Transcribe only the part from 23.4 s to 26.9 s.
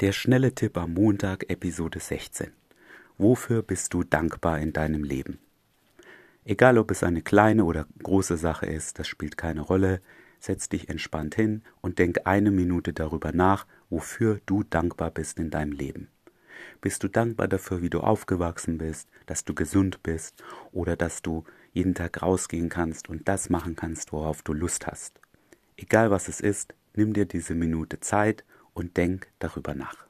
machen kannst, worauf du Lust hast? Egal was es ist,